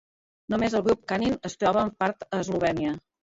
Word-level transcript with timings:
Només 0.53 0.75
el 0.79 0.83
grup 0.87 1.03
Kanin 1.11 1.35
es 1.51 1.57
troba 1.65 1.83
en 1.89 1.93
part 2.05 2.27
a 2.31 2.43
Eslovènia. 2.47 2.95